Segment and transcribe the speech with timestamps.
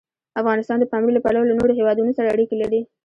[0.41, 2.81] افغانستان د پامیر له پلوه له نورو هېوادونو سره اړیکې لري.